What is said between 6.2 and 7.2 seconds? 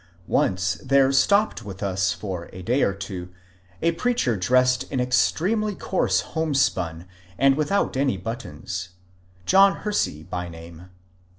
homespun,